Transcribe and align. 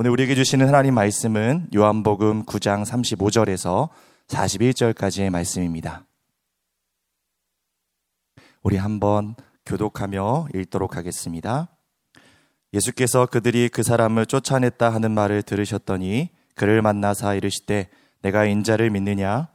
오늘 0.00 0.12
우리에게 0.12 0.36
주시는 0.36 0.68
하나님 0.68 0.94
말씀은 0.94 1.70
요한복음 1.74 2.44
9장 2.44 2.84
35절에서 2.84 3.88
41절까지의 4.28 5.28
말씀입니다. 5.30 6.04
우리 8.62 8.76
한번 8.76 9.34
교독하며 9.66 10.50
읽도록 10.54 10.96
하겠습니다. 10.96 11.66
예수께서 12.72 13.26
그들이 13.26 13.68
그 13.68 13.82
사람을 13.82 14.26
쫓아냈다 14.26 14.88
하는 14.88 15.10
말을 15.10 15.42
들으셨더니 15.42 16.28
그를 16.54 16.80
만나사 16.80 17.34
이르시되 17.34 17.88
내가 18.22 18.44
인자를 18.44 18.90
믿느냐 18.90 19.48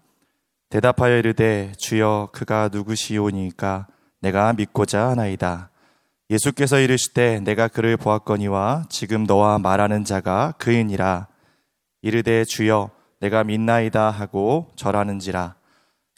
대답하여 0.68 1.20
이르되 1.20 1.72
주여 1.78 2.32
그가 2.34 2.68
누구시오니까 2.70 3.88
내가 4.20 4.52
믿고자 4.52 5.08
하나이다. 5.08 5.70
예수께서 6.30 6.80
이르시되 6.80 7.42
내가 7.42 7.68
그를 7.68 7.98
보았거니와 7.98 8.86
지금 8.90 9.26
너와 9.26 9.60
말하는 9.60 10.04
자가 10.04 10.54
그이니라. 10.58 11.28
이르되 12.02 12.46
주여 12.46 12.92
내가 13.20 13.44
믿나이다 13.44 14.10
하고 14.10 14.72
절하는지라. 14.76 15.56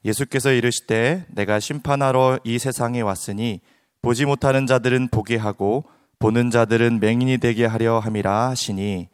예수께서 0.05 0.51
이르시되 0.51 1.25
내가 1.29 1.59
심판하러 1.59 2.39
이 2.43 2.59
세상에 2.59 3.01
왔으니 3.01 3.61
보지 4.01 4.25
못하는 4.25 4.67
자들은 4.67 5.09
보게 5.09 5.35
하고 5.35 5.85
보는 6.19 6.51
자들은 6.51 6.99
맹인이 6.99 7.39
되게 7.39 7.65
하려 7.65 7.99
함이라 7.99 8.49
하시니 8.49 9.09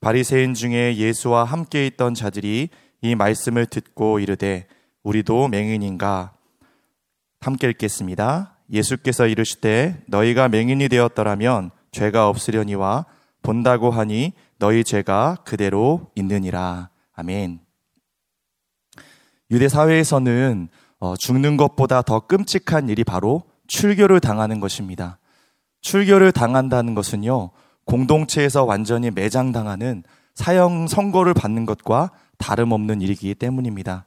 바리새인 0.00 0.54
중에 0.54 0.96
예수와 0.96 1.44
함께 1.44 1.86
있던 1.86 2.14
자들이 2.14 2.68
이 3.00 3.14
말씀을 3.14 3.66
듣고 3.66 4.20
이르되 4.20 4.66
우리도 5.02 5.48
맹인인가 5.48 6.34
함께 7.40 7.68
읽겠습니다. 7.70 8.55
예수께서 8.70 9.26
이르시되 9.26 10.02
너희가 10.06 10.48
맹인이 10.48 10.88
되었더라면 10.88 11.70
죄가 11.92 12.28
없으려니와 12.28 13.06
본다고 13.42 13.90
하니 13.90 14.32
너희 14.58 14.84
죄가 14.84 15.38
그대로 15.44 16.10
있느니라. 16.14 16.90
아멘. 17.14 17.60
유대 19.50 19.68
사회에서는 19.68 20.68
어, 20.98 21.16
죽는 21.16 21.56
것보다 21.56 22.02
더 22.02 22.20
끔찍한 22.20 22.88
일이 22.88 23.04
바로 23.04 23.42
출교를 23.68 24.20
당하는 24.20 24.60
것입니다. 24.60 25.18
출교를 25.82 26.32
당한다는 26.32 26.94
것은요, 26.94 27.50
공동체에서 27.84 28.64
완전히 28.64 29.10
매장당하는 29.10 30.02
사형 30.34 30.88
선고를 30.88 31.34
받는 31.34 31.66
것과 31.66 32.10
다름없는 32.38 33.00
일이기 33.00 33.34
때문입니다. 33.34 34.06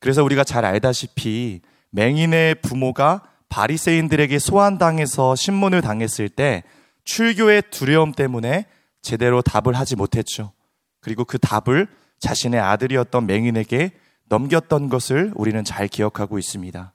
그래서 0.00 0.24
우리가 0.24 0.44
잘 0.44 0.64
알다시피 0.64 1.60
맹인의 1.90 2.56
부모가 2.56 3.22
바리새인들에게 3.56 4.38
소환당해서 4.38 5.34
신문을 5.34 5.80
당했을 5.80 6.28
때 6.28 6.62
출교의 7.04 7.62
두려움 7.70 8.12
때문에 8.12 8.66
제대로 9.00 9.40
답을 9.40 9.72
하지 9.74 9.96
못했죠. 9.96 10.52
그리고 11.00 11.24
그 11.24 11.38
답을 11.38 11.88
자신의 12.18 12.60
아들이었던 12.60 13.26
맹인에게 13.26 13.92
넘겼던 14.28 14.90
것을 14.90 15.32
우리는 15.34 15.64
잘 15.64 15.88
기억하고 15.88 16.38
있습니다. 16.38 16.92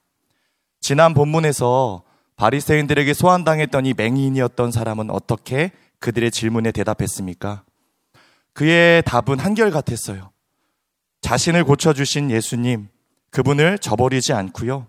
지난 0.80 1.14
본문에서 1.14 2.04
바리새인들에게 2.36 3.12
소환당했던 3.12 3.84
이 3.86 3.94
맹인이었던 3.96 4.70
사람은 4.70 5.10
어떻게 5.10 5.72
그들의 5.98 6.30
질문에 6.30 6.70
대답했습니까? 6.70 7.64
그의 8.52 9.02
답은 9.02 9.40
한결같았어요. 9.40 10.30
자신을 11.22 11.64
고쳐주신 11.64 12.30
예수님, 12.30 12.88
그분을 13.30 13.80
저버리지 13.80 14.32
않고요. 14.32 14.86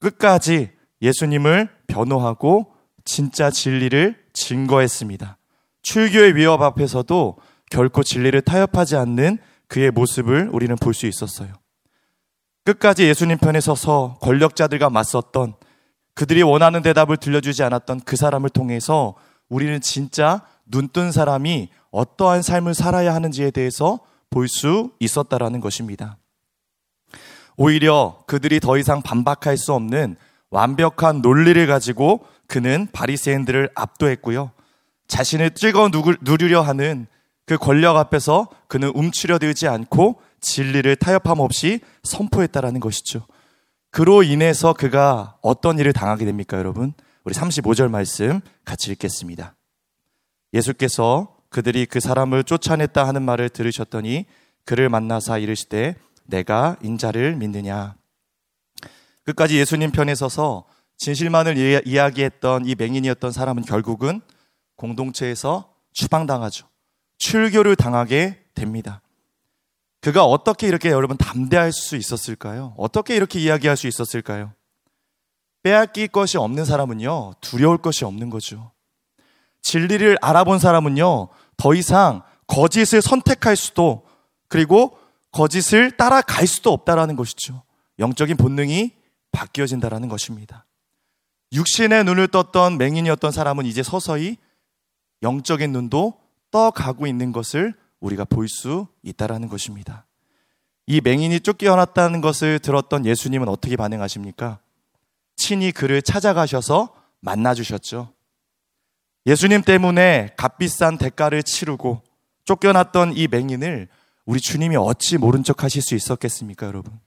끝까지 0.00 0.77
예수님을 1.02 1.68
변호하고 1.86 2.72
진짜 3.04 3.50
진리를 3.50 4.16
증거했습니다. 4.32 5.38
출교의 5.82 6.36
위협 6.36 6.62
앞에서도 6.62 7.36
결코 7.70 8.02
진리를 8.02 8.40
타협하지 8.42 8.96
않는 8.96 9.38
그의 9.68 9.90
모습을 9.90 10.50
우리는 10.52 10.74
볼 10.76 10.94
수 10.94 11.06
있었어요. 11.06 11.52
끝까지 12.64 13.04
예수님 13.04 13.38
편에 13.38 13.60
서서 13.60 14.18
권력자들과 14.20 14.90
맞섰던 14.90 15.54
그들이 16.14 16.42
원하는 16.42 16.82
대답을 16.82 17.16
들려주지 17.16 17.62
않았던 17.62 18.00
그 18.00 18.16
사람을 18.16 18.50
통해서 18.50 19.14
우리는 19.48 19.80
진짜 19.80 20.42
눈뜬 20.66 21.12
사람이 21.12 21.70
어떠한 21.90 22.42
삶을 22.42 22.74
살아야 22.74 23.14
하는지에 23.14 23.50
대해서 23.50 24.00
볼 24.30 24.48
수 24.48 24.90
있었다라는 25.00 25.60
것입니다. 25.60 26.18
오히려 27.56 28.22
그들이 28.26 28.60
더 28.60 28.76
이상 28.76 29.00
반박할 29.00 29.56
수 29.56 29.72
없는 29.72 30.16
완벽한 30.50 31.20
논리를 31.20 31.66
가지고 31.66 32.24
그는 32.46 32.88
바리새인들을 32.92 33.70
압도했고요. 33.74 34.52
자신을 35.06 35.50
찍어 35.50 35.90
누르려 36.22 36.62
하는 36.62 37.06
그 37.46 37.56
권력 37.56 37.96
앞에서 37.96 38.48
그는 38.68 38.92
움츠려들지 38.94 39.68
않고 39.68 40.20
진리를 40.40 40.94
타협함 40.96 41.40
없이 41.40 41.80
선포했다라는 42.02 42.80
것이죠. 42.80 43.26
그로 43.90 44.22
인해서 44.22 44.74
그가 44.74 45.36
어떤 45.40 45.78
일을 45.78 45.92
당하게 45.92 46.26
됩니까, 46.26 46.58
여러분? 46.58 46.92
우리 47.24 47.34
35절 47.34 47.90
말씀 47.90 48.40
같이 48.64 48.90
읽겠습니다. 48.92 49.54
예수께서 50.52 51.36
그들이 51.48 51.86
그 51.86 52.00
사람을 52.00 52.44
쫓아냈다 52.44 53.06
하는 53.06 53.22
말을 53.22 53.48
들으셨더니 53.48 54.26
그를 54.64 54.88
만나사 54.90 55.38
이르시되 55.38 55.94
내가 56.24 56.76
인자를 56.82 57.36
믿느냐. 57.36 57.96
끝까지 59.28 59.58
예수님 59.58 59.90
편에 59.90 60.14
서서 60.14 60.64
진실만을 60.96 61.82
이야기했던 61.86 62.64
이 62.64 62.74
맹인이었던 62.74 63.30
사람은 63.30 63.64
결국은 63.64 64.22
공동체에서 64.76 65.74
추방당하죠. 65.92 66.66
출교를 67.18 67.76
당하게 67.76 68.42
됩니다. 68.54 69.02
그가 70.00 70.24
어떻게 70.24 70.66
이렇게 70.66 70.90
여러분 70.90 71.16
담대할 71.18 71.72
수 71.72 71.96
있었을까요? 71.96 72.74
어떻게 72.78 73.16
이렇게 73.16 73.38
이야기할 73.38 73.76
수 73.76 73.86
있었을까요? 73.86 74.52
빼앗길 75.62 76.08
것이 76.08 76.38
없는 76.38 76.64
사람은요, 76.64 77.34
두려울 77.40 77.78
것이 77.78 78.04
없는 78.04 78.30
거죠. 78.30 78.72
진리를 79.60 80.16
알아본 80.22 80.58
사람은요, 80.58 81.28
더 81.56 81.74
이상 81.74 82.22
거짓을 82.46 83.02
선택할 83.02 83.56
수도, 83.56 84.06
그리고 84.48 84.96
거짓을 85.32 85.90
따라갈 85.90 86.46
수도 86.46 86.72
없다라는 86.72 87.16
것이죠. 87.16 87.62
영적인 87.98 88.36
본능이 88.36 88.97
바뀌어진다라는 89.32 90.08
것입니다. 90.08 90.64
육신의 91.52 92.04
눈을 92.04 92.28
떴던 92.28 92.78
맹인이었던 92.78 93.32
사람은 93.32 93.66
이제 93.66 93.82
서서히 93.82 94.36
영적인 95.22 95.72
눈도 95.72 96.20
떠가고 96.50 97.06
있는 97.06 97.32
것을 97.32 97.74
우리가 98.00 98.24
볼 98.24 98.48
수 98.48 98.86
있다라는 99.02 99.48
것입니다. 99.48 100.06
이 100.86 101.00
맹인이 101.02 101.40
쫓겨났다는 101.40 102.20
것을 102.20 102.58
들었던 102.58 103.04
예수님은 103.04 103.48
어떻게 103.48 103.76
반응하십니까? 103.76 104.60
친히 105.36 105.72
그를 105.72 106.00
찾아가셔서 106.02 106.94
만나 107.20 107.54
주셨죠. 107.54 108.12
예수님 109.26 109.62
때문에 109.62 110.34
값비싼 110.36 110.96
대가를 110.96 111.42
치르고 111.42 112.02
쫓겨났던 112.44 113.16
이 113.16 113.28
맹인을 113.28 113.88
우리 114.24 114.40
주님이 114.40 114.76
어찌 114.76 115.18
모른 115.18 115.42
척 115.42 115.64
하실 115.64 115.82
수 115.82 115.94
있었겠습니까, 115.94 116.66
여러분? 116.66 116.98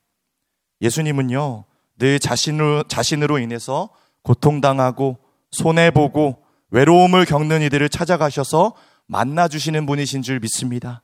예수님은요, 0.81 1.65
늘 2.01 2.19
자신으로, 2.19 2.81
자신으로 2.83 3.37
인해서 3.37 3.89
고통당하고 4.23 5.19
손해보고 5.51 6.43
외로움을 6.71 7.25
겪는 7.25 7.61
이들을 7.61 7.89
찾아가셔서 7.89 8.73
만나주시는 9.05 9.85
분이신 9.85 10.23
줄 10.23 10.39
믿습니다. 10.39 11.03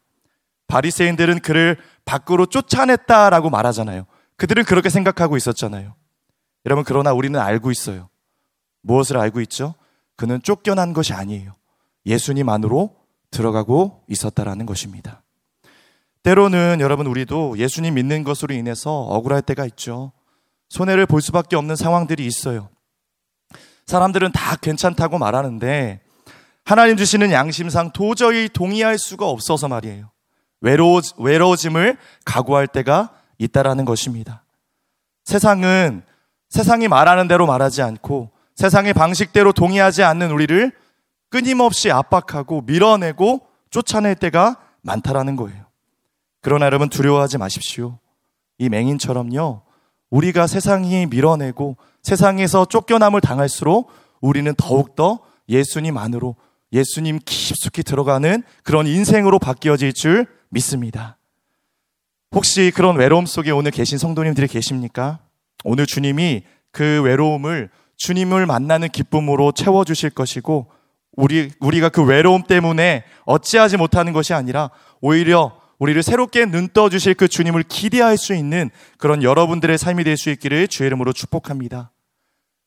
바리새인들은 0.68 1.42
그를 1.42 1.78
밖으로 2.06 2.48
쫓아냈다라고 2.48 3.52
말하잖아요. 3.52 4.08
그들은 4.38 4.64
그렇게 4.64 4.90
생각하고 4.90 5.38
있었잖아요. 5.38 5.94
여러분 6.66 6.84
그러나 6.84 7.14
우리는 7.14 7.40
알고 7.40 7.70
있어요. 7.70 8.10
무엇을 8.82 9.18
알고 9.18 9.40
있죠? 9.42 9.76
그는 10.16 10.42
쫓겨난 10.42 10.94
것이 10.94 11.14
아니에요. 11.14 11.54
예수님 12.08 12.50
안으로 12.50 12.96
들어가고 13.30 14.04
있었다라는 14.08 14.66
것입니다. 14.66 15.22
때로는 16.24 16.80
여러분 16.80 17.06
우리도 17.06 17.60
예수님 17.60 17.94
믿는 17.94 18.24
것으로 18.24 18.56
인해서 18.56 19.02
억울할 19.02 19.44
때가 19.44 19.64
있죠. 19.68 20.12
손해를 20.70 21.06
볼 21.06 21.22
수밖에 21.22 21.56
없는 21.56 21.76
상황들이 21.76 22.26
있어요. 22.26 22.70
사람들은 23.86 24.32
다 24.34 24.56
괜찮다고 24.58 25.18
말하는데 25.18 26.02
하나님 26.66 26.98
주시는 26.98 27.32
양심상 27.32 27.92
도저히 27.92 28.50
동의할 28.50 28.98
수가 28.98 29.28
없어서 29.28 29.68
말이에요. 29.68 30.12
외로워, 30.60 31.02
외로워짐을 31.18 31.98
각오할 32.26 32.68
때가 32.68 33.12
있다라는 33.38 33.86
것입니다. 33.86 34.44
세상은 35.24 36.04
세상이 36.50 36.88
말하는 36.88 37.28
대로 37.28 37.46
말하지 37.46 37.82
않고 37.82 38.32
세상의 38.56 38.94
방식대로 38.94 39.54
동의하지 39.54 40.04
않는 40.04 40.32
우리를 40.32 40.72
끊임없이 41.30 41.92
압박하고 41.92 42.62
밀어내고 42.62 43.48
쫓아낼 43.70 44.16
때가 44.16 44.58
많다라는 44.82 45.36
거예요. 45.36 45.66
그러나 46.42 46.66
여러분 46.66 46.90
두려워하지 46.90 47.38
마십시오. 47.38 48.00
이 48.58 48.70
맹인처럼요. 48.70 49.67
우리가 50.10 50.48
세상이 50.48 51.06
밀어내고 51.08 51.78
세상에서 52.02 52.66
쫓겨남을 52.66 53.22
당할수록 53.22 53.92
우리는 54.22 54.54
더욱더 54.56 55.20
예수님 55.50 55.98
안으로 55.98 56.36
예수님 56.74 57.20
깊숙이 57.24 57.84
들어가는 57.84 58.44
그런 58.64 58.88
인생으로 58.88 59.40
바뀌어질 59.40 59.94
줄 59.94 60.28
믿습니다. 60.50 61.18
혹시 62.34 62.72
그런 62.76 62.98
외로움 62.98 63.26
속에 63.26 63.52
오늘 63.52 63.72
계신 63.72 63.98
성도님들이 63.98 64.48
계십니까? 64.48 65.20
오늘 65.64 65.86
주님이 65.86 66.44
그 66.72 67.02
외로움을 67.02 67.70
주님을 67.96 68.46
만나는 68.46 68.90
기쁨으로 68.90 69.52
채워주실 69.54 70.12
것이고, 70.12 70.68
우리, 71.14 71.50
우리가 71.60 71.90
그 71.90 72.04
외로움 72.04 72.44
때문에 72.44 73.04
어찌하지 73.26 73.78
못하는 73.78 74.14
것이 74.14 74.34
아니라 74.34 74.70
오히려 75.02 75.60
우리를 75.80 76.02
새롭게 76.02 76.46
눈 76.46 76.70
떠주실 76.70 77.14
그 77.14 77.28
주님을 77.28 77.64
기대할 77.64 78.18
수 78.18 78.34
있는 78.34 78.70
그런 78.98 79.22
여러분들의 79.24 79.78
삶이 79.78 80.04
될 80.04 80.18
수 80.18 80.30
있기를 80.32 80.68
주의 80.68 80.88
이름으로 80.88 81.14
축복합니다. 81.14 81.92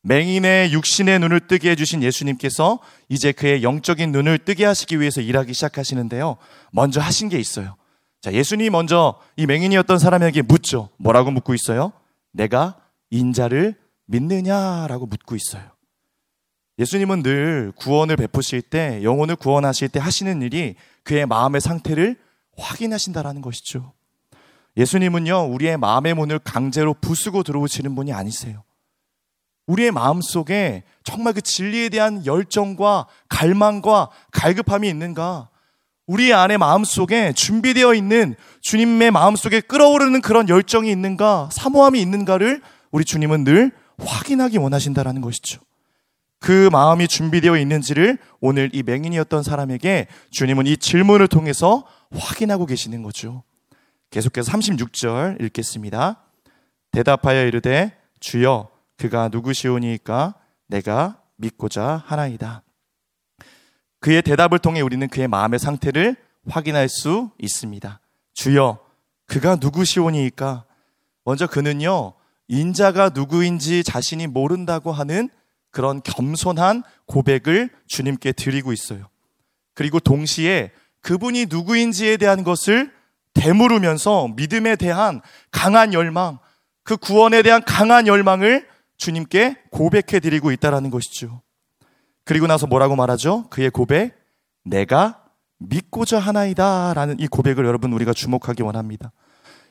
맹인의 0.03 0.73
육신의 0.73 1.19
눈을 1.19 1.41
뜨게 1.47 1.71
해주신 1.71 2.01
예수님께서 2.01 2.79
이제 3.09 3.31
그의 3.31 3.61
영적인 3.61 4.11
눈을 4.11 4.39
뜨게 4.39 4.65
하시기 4.65 4.99
위해서 4.99 5.21
일하기 5.21 5.53
시작하시는데요. 5.53 6.37
먼저 6.71 7.01
하신 7.01 7.29
게 7.29 7.37
있어요. 7.37 7.75
자, 8.21 8.33
예수님이 8.33 8.69
먼저 8.69 9.19
이 9.35 9.45
맹인이었던 9.45 9.99
사람에게 9.99 10.43
묻죠. 10.43 10.89
뭐라고 10.97 11.31
묻고 11.31 11.53
있어요? 11.53 11.91
내가 12.31 12.77
인자를 13.09 13.75
믿느냐라고 14.05 15.05
묻고 15.05 15.35
있어요. 15.35 15.63
예수님은 16.79 17.21
늘 17.21 17.73
구원을 17.75 18.15
베푸실 18.15 18.61
때, 18.61 19.01
영혼을 19.03 19.35
구원하실 19.35 19.89
때 19.89 19.99
하시는 19.99 20.41
일이 20.41 20.75
그의 21.03 21.25
마음의 21.25 21.61
상태를 21.61 22.17
확인하신다라는 22.61 23.41
것이죠. 23.41 23.93
예수님은요, 24.77 25.49
우리의 25.51 25.77
마음의 25.77 26.13
문을 26.13 26.39
강제로 26.39 26.93
부수고 26.93 27.43
들어오시는 27.43 27.93
분이 27.95 28.13
아니세요. 28.13 28.63
우리의 29.67 29.91
마음 29.91 30.21
속에 30.21 30.83
정말 31.03 31.33
그 31.33 31.41
진리에 31.41 31.89
대한 31.89 32.25
열정과 32.25 33.07
갈망과 33.29 34.09
갈급함이 34.31 34.87
있는가? 34.89 35.49
우리 36.07 36.33
안에 36.33 36.57
마음 36.57 36.83
속에 36.83 37.31
준비되어 37.33 37.93
있는 37.93 38.35
주님의 38.61 39.11
마음 39.11 39.35
속에 39.35 39.61
끓어오르는 39.61 40.21
그런 40.21 40.49
열정이 40.49 40.91
있는가? 40.91 41.49
사모함이 41.51 42.01
있는가를 42.01 42.61
우리 42.91 43.05
주님은 43.05 43.43
늘 43.43 43.71
확인하기 43.97 44.57
원하신다라는 44.57 45.21
것이죠. 45.21 45.61
그 46.39 46.69
마음이 46.71 47.07
준비되어 47.07 47.55
있는지를 47.57 48.17
오늘 48.39 48.71
이 48.73 48.83
맹인이었던 48.83 49.43
사람에게 49.43 50.07
주님은 50.31 50.65
이 50.65 50.75
질문을 50.75 51.27
통해서 51.27 51.85
확인하고 52.11 52.65
계시는 52.65 53.03
거죠. 53.03 53.43
계속해서 54.09 54.51
36절 54.51 55.41
읽겠습니다. 55.41 56.23
대답하여 56.91 57.45
이르되 57.45 57.97
주여 58.19 58.69
그가 58.97 59.29
누구시오니까 59.29 60.35
내가 60.67 61.21
믿고자 61.37 62.03
하나이다. 62.05 62.63
그의 63.99 64.21
대답을 64.21 64.59
통해 64.59 64.81
우리는 64.81 65.07
그의 65.07 65.27
마음의 65.27 65.59
상태를 65.59 66.15
확인할 66.49 66.89
수 66.89 67.31
있습니다. 67.39 67.99
주여 68.33 68.79
그가 69.27 69.55
누구시오니까 69.55 70.65
먼저 71.23 71.47
그는요 71.47 72.13
인자가 72.47 73.09
누구인지 73.09 73.83
자신이 73.83 74.27
모른다고 74.27 74.91
하는 74.91 75.29
그런 75.69 76.01
겸손한 76.03 76.83
고백을 77.05 77.69
주님께 77.87 78.33
드리고 78.33 78.73
있어요. 78.73 79.07
그리고 79.73 79.99
동시에 79.99 80.71
그분이 81.01 81.47
누구인지에 81.49 82.17
대한 82.17 82.43
것을 82.43 82.91
되물으면서 83.33 84.29
믿음에 84.35 84.75
대한 84.75 85.21
강한 85.51 85.93
열망, 85.93 86.39
그 86.83 86.97
구원에 86.97 87.41
대한 87.41 87.63
강한 87.63 88.07
열망을 88.07 88.67
주님께 88.97 89.57
고백해 89.71 90.19
드리고 90.19 90.51
있다라는 90.51 90.89
것이죠. 90.89 91.41
그리고 92.23 92.47
나서 92.47 92.67
뭐라고 92.67 92.95
말하죠? 92.95 93.47
그의 93.49 93.69
고백, 93.69 94.13
내가 94.63 95.23
믿고자 95.57 96.19
하나이다 96.19 96.93
라는 96.93 97.19
이 97.19 97.27
고백을 97.27 97.65
여러분 97.65 97.93
우리가 97.93 98.13
주목하기 98.13 98.63
원합니다. 98.63 99.11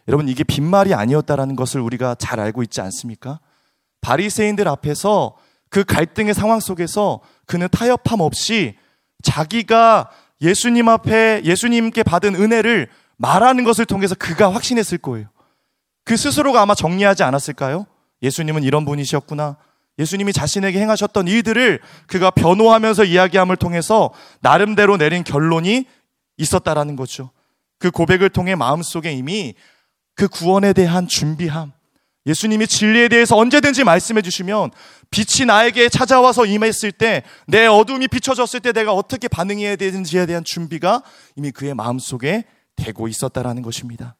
여러분 0.09 0.29
이게 0.29 0.45
빈말이 0.45 0.95
아니었다라는 0.95 1.57
것을 1.57 1.81
우리가 1.81 2.17
잘 2.17 2.41
알고 2.41 2.63
있지 2.63 2.81
않습니까? 2.81 3.41
바리새인들 4.01 4.67
앞에서 4.67 5.37
그 5.69 5.85
갈등의 5.85 6.35
상황 6.35 6.59
속에서 6.59 7.21
그는 7.47 7.69
타협함 7.71 8.21
없이 8.21 8.77
자기가 9.23 10.11
예수님 10.43 10.89
앞에 10.89 11.43
예수님께 11.45 12.03
받은 12.03 12.35
은혜를 12.35 12.89
말하는 13.17 13.65
것을 13.65 13.85
통해서 13.85 14.15
그가 14.15 14.53
확신했을 14.55 14.99
거예요. 14.99 15.29
그 16.05 16.17
스스로가 16.17 16.63
아마 16.63 16.75
정리하지 16.75 17.23
않았을까요? 17.23 17.87
예수님은 18.23 18.63
이런 18.63 18.85
분이셨구나. 18.85 19.57
예수님이 19.99 20.33
자신에게 20.33 20.81
행하셨던 20.81 21.29
일들을 21.29 21.81
그가 22.07 22.31
변호하면서 22.31 23.05
이야기함을 23.05 23.57
통해서 23.57 24.11
나름대로 24.41 24.97
내린 24.97 25.25
결론이 25.25 25.85
있었다라는 26.39 26.97
거죠. 26.97 27.31
그 27.79 27.91
고백을 27.91 28.31
통해 28.31 28.55
마음속에 28.55 29.13
이미 29.13 29.55
그 30.15 30.27
구원에 30.29 30.73
대한 30.73 31.07
준비함, 31.07 31.73
예수님이 32.27 32.67
진리에 32.67 33.09
대해서 33.09 33.37
언제든지 33.37 33.85
말씀해 33.85 34.23
주시면 34.23 34.71
빛이 35.11 35.47
나에게 35.47 35.89
찾아와서 35.89 36.47
임했을 36.47 36.93
때 36.93 37.23
내 37.47 37.67
어둠이 37.67 38.09
비춰졌을 38.09 38.61
때 38.61 38.73
내가 38.73 38.93
어떻게 38.93 39.27
반응해야 39.27 39.77
되는지에 39.77 40.27
대한 40.27 40.45
준비가 40.45 41.03
이미 41.37 41.51
그의 41.51 41.75
마음속에 41.75 42.45
되고 42.77 43.09
있었다라는 43.09 43.63
것입니다. 43.63 44.17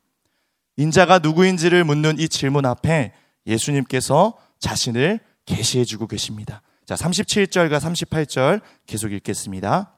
인자가 0.77 1.19
누구인지를 1.19 1.85
묻는 1.85 2.19
이 2.19 2.29
질문 2.29 2.67
앞에 2.67 3.13
예수님께서 3.47 4.37
자신을 4.59 5.21
계시해 5.47 5.85
주고 5.85 6.07
계십니다. 6.07 6.63
자, 6.87 6.95
37절과 6.95 7.79
38절 7.79 8.61
계속 8.87 9.13
읽겠습니다. 9.13 9.97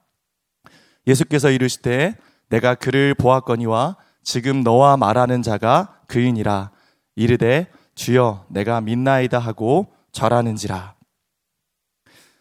예수께서 1.07 1.51
이르시되 1.51 2.17
내가 2.49 2.75
그를 2.75 3.15
보았거니와 3.15 3.97
지금 4.23 4.63
너와 4.63 4.97
말하는 4.97 5.43
자가 5.43 6.01
그인이라 6.07 6.71
이르되 7.17 7.69
주여 8.03 8.47
내가 8.49 8.81
믿나이다 8.81 9.39
하고 9.39 9.87
절하는지라. 10.11 10.97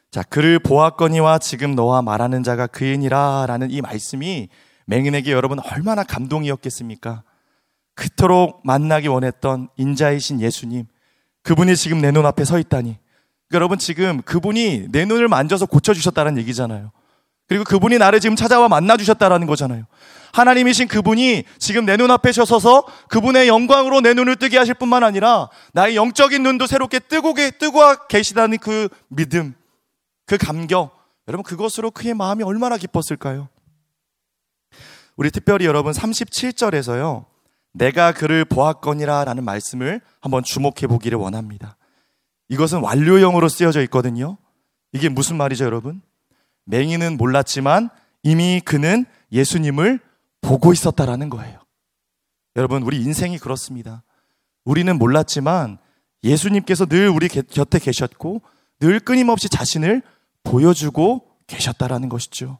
자, 0.09 0.23
그를 0.23 0.57
보았거니와 0.57 1.37
지금 1.37 1.75
너와 1.75 2.01
말하는 2.01 2.41
자가 2.41 2.65
그인이라 2.65 3.45
라는 3.47 3.69
이 3.69 3.79
말씀이 3.79 4.49
맹인에게 4.87 5.31
여러분 5.31 5.59
얼마나 5.59 6.03
감동이었겠습니까? 6.03 7.23
그토록 7.93 8.61
만나기 8.65 9.07
원했던 9.07 9.69
인자이신 9.77 10.41
예수님. 10.41 10.87
그분이 11.43 11.75
지금 11.75 12.01
내 12.01 12.11
눈 12.11 12.25
앞에 12.25 12.43
서 12.43 12.57
있다니. 12.57 12.97
그러니까 13.47 13.55
여러분 13.55 13.77
지금 13.77 14.21
그분이 14.23 14.87
내 14.91 15.05
눈을 15.05 15.27
만져서 15.27 15.67
고쳐주셨다는 15.67 16.39
얘기잖아요. 16.39 16.91
그리고 17.51 17.65
그분이 17.65 17.97
나를 17.97 18.21
지금 18.21 18.37
찾아와 18.37 18.69
만나 18.69 18.95
주셨다라는 18.95 19.45
거잖아요. 19.45 19.83
하나님이신 20.31 20.87
그분이 20.87 21.43
지금 21.59 21.85
내 21.85 21.97
눈앞에 21.97 22.31
서서 22.31 22.85
그분의 23.09 23.49
영광으로 23.49 23.99
내 23.99 24.13
눈을 24.13 24.37
뜨게 24.37 24.57
하실 24.57 24.73
뿐만 24.73 25.03
아니라 25.03 25.49
나의 25.73 25.97
영적인 25.97 26.43
눈도 26.43 26.65
새롭게 26.65 26.99
뜨고, 26.99 27.33
뜨고 27.59 28.07
계시다는 28.07 28.57
그 28.57 28.87
믿음, 29.09 29.53
그 30.25 30.37
감격. 30.37 30.97
여러분 31.27 31.43
그것으로 31.43 31.91
그의 31.91 32.13
마음이 32.13 32.41
얼마나 32.45 32.77
기뻤을까요? 32.77 33.49
우리 35.17 35.29
특별히 35.29 35.65
여러분 35.65 35.91
37절에서요. 35.91 37.25
내가 37.73 38.13
그를 38.13 38.45
보았거니라 38.45 39.25
라는 39.25 39.43
말씀을 39.43 39.99
한번 40.21 40.41
주목해 40.45 40.87
보기를 40.87 41.17
원합니다. 41.17 41.75
이것은 42.47 42.79
완료형으로 42.79 43.49
쓰여져 43.49 43.81
있거든요. 43.81 44.37
이게 44.93 45.09
무슨 45.09 45.35
말이죠, 45.35 45.65
여러분? 45.65 46.01
맹인은 46.71 47.17
몰랐지만 47.17 47.89
이미 48.23 48.61
그는 48.63 49.05
예수님을 49.31 49.99
보고 50.39 50.71
있었다라는 50.71 51.29
거예요. 51.29 51.59
여러분, 52.55 52.81
우리 52.83 53.01
인생이 53.01 53.37
그렇습니다. 53.37 54.03
우리는 54.63 54.97
몰랐지만 54.97 55.77
예수님께서 56.23 56.85
늘 56.85 57.09
우리 57.09 57.27
곁에 57.27 57.77
계셨고 57.77 58.41
늘 58.79 58.99
끊임없이 58.99 59.49
자신을 59.49 60.01
보여주고 60.43 61.27
계셨다라는 61.47 62.07
것이죠. 62.07 62.59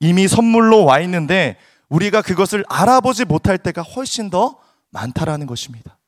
이미 0.00 0.26
선물로 0.26 0.84
와 0.84 0.98
있는데 1.00 1.56
우리가 1.88 2.22
그것을 2.22 2.64
알아보지 2.68 3.26
못할 3.26 3.58
때가 3.58 3.82
훨씬 3.82 4.30
더 4.30 4.58
많다라는 4.90 5.46
것입니다. 5.46 5.98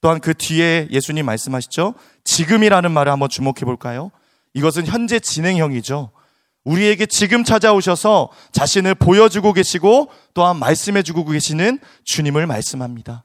또한 0.00 0.20
그 0.20 0.32
뒤에 0.32 0.88
예수님 0.90 1.26
말씀하시죠. 1.26 1.94
지금이라는 2.24 2.90
말을 2.90 3.12
한번 3.12 3.28
주목해 3.28 3.60
볼까요? 3.64 4.10
이것은 4.54 4.86
현재 4.86 5.18
진행형이죠. 5.18 6.12
우리에게 6.66 7.06
지금 7.06 7.44
찾아오셔서 7.44 8.28
자신을 8.50 8.96
보여주고 8.96 9.52
계시고 9.52 10.10
또한 10.34 10.58
말씀해주고 10.58 11.24
계시는 11.24 11.78
주님을 12.04 12.46
말씀합니다. 12.48 13.24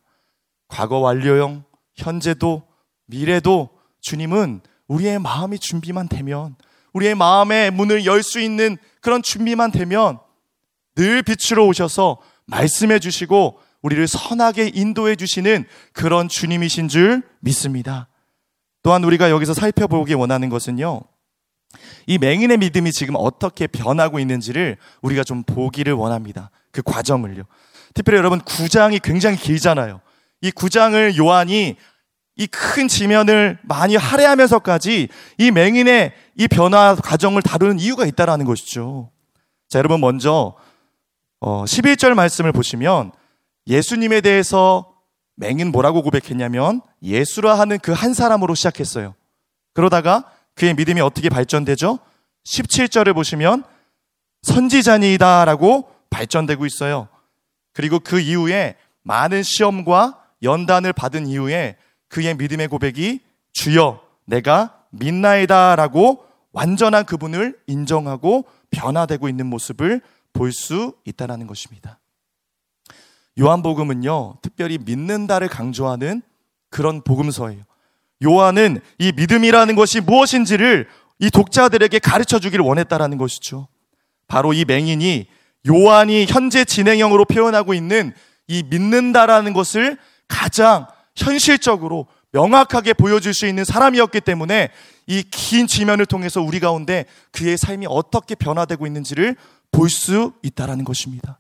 과거 0.68 1.00
완료형, 1.00 1.64
현재도, 1.96 2.64
미래도 3.08 3.70
주님은 4.00 4.62
우리의 4.88 5.18
마음이 5.20 5.58
준비만 5.58 6.08
되면, 6.08 6.56
우리의 6.94 7.16
마음의 7.16 7.72
문을 7.72 8.06
열 8.06 8.22
수 8.22 8.40
있는 8.40 8.78
그런 9.02 9.24
준비만 9.24 9.72
되면 9.72 10.20
늘 10.96 11.24
빛으로 11.24 11.66
오셔서 11.68 12.20
말씀해 12.46 13.00
주시고 13.00 13.60
우리를 13.82 14.08
선하게 14.08 14.72
인도해 14.76 15.16
주시는 15.16 15.66
그런 15.94 16.30
주님이신 16.30 16.90
줄 16.90 17.24
믿습니다. 17.40 18.08
또한 18.84 19.04
우리가 19.04 19.32
여기서 19.32 19.56
살펴보기 19.56 20.14
원하는 20.14 20.50
것은요. 20.50 21.02
이 22.08 22.18
맹인의 22.18 22.58
믿음이 22.58 22.92
지금 22.92 23.16
어떻게 23.18 23.68
변하고 23.68 24.20
있는지를 24.20 24.78
우리가 25.02 25.24
좀 25.24 25.44
보기를 25.44 25.94
원합니다. 25.94 26.52
그 26.72 26.82
과정을요. 26.82 27.44
특별히 27.94 28.18
여러분 28.18 28.40
구장이 28.40 29.00
굉장히 29.00 29.38
길잖아요. 29.38 30.02
이 30.42 30.52
구장을 30.52 31.18
요한이 31.18 31.76
이 32.38 32.48
큰 32.48 32.88
지면을 32.88 33.60
많이 33.62 33.96
할애하면서까지 33.96 35.10
이 35.38 35.52
맹인의 35.52 36.14
이 36.38 36.48
변화 36.48 36.96
과정을 36.96 37.42
다루는 37.42 37.80
이유가 37.80 38.06
있다라는 38.06 38.46
것이죠. 38.46 39.12
자, 39.70 39.78
여러분 39.80 40.00
먼저 40.02 40.56
어, 41.40 41.64
11절 41.66 42.14
말씀을 42.14 42.52
보시면 42.52 43.12
예수님에 43.68 44.22
대해서 44.22 44.94
맹인 45.36 45.72
뭐라고 45.72 46.02
고백했냐면 46.02 46.82
예수라 47.04 47.60
하는 47.60 47.80
그 47.80 47.94
한 47.94 48.14
사람으로 48.14 48.56
시작했어요. 48.56 49.14
그러다가 49.74 50.26
그의 50.62 50.76
믿음이 50.76 51.02
어떻게 51.02 51.28
발전되죠? 51.28 51.98
17절을 52.46 53.16
보시면 53.16 53.64
선지자니이다라고 54.44 55.90
발전되고 56.12 56.68
있어요. 56.68 57.08
그리고 57.74 58.00
그 58.00 58.20
이후에 58.20 58.76
많은 59.02 59.42
시험과 59.42 60.24
연단을 60.44 60.94
받은 60.94 61.26
이후에 61.26 61.78
그의 62.10 62.36
믿음의 62.36 62.68
고백이 62.68 63.22
주여 63.54 64.04
내가 64.26 64.86
믿나이다라고 64.92 66.26
완전한 66.52 67.06
그분을 67.06 67.60
인정하고 67.66 68.46
변화되고 68.70 69.30
있는 69.30 69.48
모습을 69.48 70.00
볼 70.32 70.52
수 70.52 70.96
있다는 71.06 71.48
것입니다. 71.48 72.00
요한복음은요, 73.40 74.38
특별히 74.44 74.78
믿는다를 74.78 75.48
강조하는 75.48 76.22
그런 76.70 77.02
복음서예요. 77.02 77.64
요한은 78.24 78.80
이 79.00 79.12
믿음이라는 79.16 79.76
것이 79.76 80.00
무엇인지를 80.02 80.88
이 81.20 81.30
독자들에게 81.30 82.00
가르쳐 82.00 82.40
주기를 82.40 82.64
원했다라는 82.66 83.18
것이죠. 83.18 83.68
바로 84.28 84.54
이 84.54 84.66
맹인이 84.66 85.28
요한이 85.68 86.26
현재 86.28 86.66
진행형으로 86.66 87.26
표현하고 87.26 87.74
있는 87.74 88.14
이 88.48 88.64
믿는다라는 88.64 89.54
것을 89.54 89.98
가장 90.28 90.88
현실적으로 91.16 92.08
명확하게 92.32 92.94
보여줄 92.94 93.34
수 93.34 93.46
있는 93.46 93.66
사람이었기 93.66 94.22
때문에 94.22 94.70
이 95.08 95.24
긴 95.30 95.68
지면을 95.68 96.06
통해서 96.06 96.42
우리 96.42 96.60
가운데 96.60 97.06
그의 97.32 97.58
삶이 97.58 97.86
어떻게 97.90 98.36
변화되고 98.36 98.88
있는지를 98.88 99.36
볼 99.72 99.90
수 99.90 100.34
있다라는 100.44 100.86
것입니다. 100.86 101.40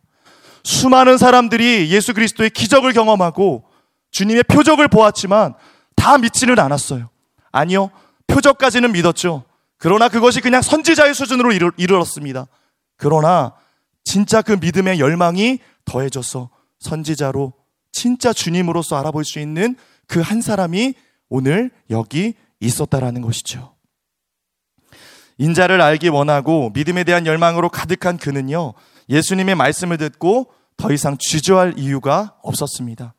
수많은 0.64 1.18
사람들이 1.18 1.90
예수 1.90 2.14
그리스도의 2.14 2.50
기적을 2.50 2.94
경험하고 2.94 3.64
주님의 4.12 4.44
표적을 4.44 4.88
보았지만 4.90 5.54
다 6.02 6.18
믿지는 6.18 6.58
않았어요. 6.58 7.10
아니요. 7.52 7.92
표적까지는 8.26 8.92
믿었죠. 8.92 9.44
그러나 9.78 10.10
그것이 10.10 10.42
그냥 10.42 10.64
선지자의 10.64 11.14
수준으로 11.14 11.52
이르렀습니다. 11.78 12.48
그러나 12.98 13.54
진짜 14.04 14.42
그 14.42 14.54
믿음의 14.54 15.00
열망이 15.00 15.60
더해져서 15.86 16.50
선지자로 16.80 17.54
진짜 17.92 18.34
주님으로서 18.34 18.98
알아볼 18.98 19.24
수 19.26 19.40
있는 19.40 19.76
그 20.08 20.22
한 20.22 20.42
사람이 20.42 20.96
오늘 21.30 21.70
여기 21.92 22.34
있었다라는 22.60 23.22
것이죠. 23.22 23.76
인자를 25.38 25.82
알기 25.82 26.10
원하고 26.10 26.72
믿음에 26.74 27.04
대한 27.04 27.28
열망으로 27.28 27.70
가득한 27.70 28.18
그는요, 28.18 28.74
예수님의 29.08 29.54
말씀을 29.56 29.98
듣고 29.98 30.52
더 30.78 30.92
이상 30.92 31.18
주저할 31.20 31.76
이유가 31.78 32.36
없었습니다. 32.42 33.14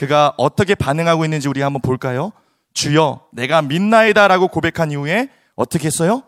그가 0.00 0.32
어떻게 0.38 0.74
반응하고 0.74 1.26
있는지 1.26 1.46
우리 1.46 1.60
한번 1.60 1.82
볼까요? 1.82 2.32
주여, 2.72 3.26
내가 3.32 3.60
믿나이다라고 3.60 4.48
고백한 4.48 4.92
이후에 4.92 5.28
어떻게 5.56 5.88
했어요? 5.88 6.22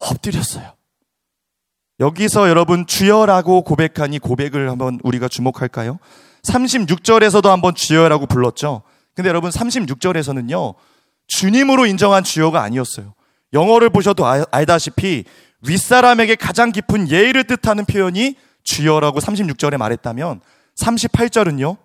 엎드렸어요. 0.00 0.72
여기서 2.00 2.48
여러분 2.48 2.88
주여라고 2.88 3.62
고백한 3.62 4.14
이 4.14 4.18
고백을 4.18 4.68
한번 4.68 4.98
우리가 5.04 5.28
주목할까요? 5.28 6.00
36절에서도 6.42 7.46
한번 7.46 7.76
주여라고 7.76 8.26
불렀죠. 8.26 8.82
근데 9.14 9.28
여러분 9.28 9.48
36절에서는요. 9.48 10.74
주님으로 11.28 11.86
인정한 11.86 12.24
주여가 12.24 12.62
아니었어요. 12.62 13.14
영어를 13.52 13.90
보셔도 13.90 14.26
아, 14.26 14.44
알다시피 14.50 15.22
윗사람에게 15.60 16.34
가장 16.34 16.72
깊은 16.72 17.08
예의를 17.10 17.44
뜻하는 17.44 17.84
표현이 17.84 18.34
주여라고 18.64 19.20
36절에 19.20 19.76
말했다면 19.76 20.40
38절은요. 20.76 21.83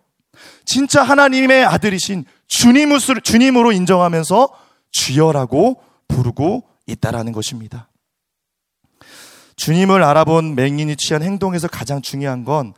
진짜 0.69 1.01
하나님의 1.01 1.65
아들이신 1.65 2.25
주님으로, 2.45 3.71
인정하면서 3.71 4.49
주여라고 4.91 5.81
부르고 6.07 6.63
있다라는 6.85 7.31
것입니다. 7.31 7.89
주님을 9.55 10.03
알아본 10.03 10.53
맹인이 10.53 10.95
취한 10.97 11.23
행동에서 11.23 11.67
가장 11.67 12.03
중요한 12.03 12.43
건 12.45 12.75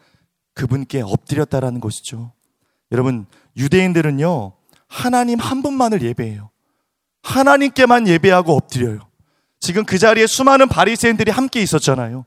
그분께 0.53 1.01
엎드렸다라는 1.01 1.81
것이죠. 1.81 2.31
여러분, 2.93 3.25
유대인들은요, 3.57 4.53
하나님 4.87 5.39
한 5.39 5.61
분만을 5.61 6.01
예배해요. 6.01 6.49
하나님께만 7.23 8.07
예배하고 8.07 8.55
엎드려요. 8.55 9.01
지금 9.59 9.83
그 9.83 9.97
자리에 9.97 10.27
수많은 10.27 10.69
바리새인들이 10.69 11.29
함께 11.29 11.61
있었잖아요. 11.61 12.23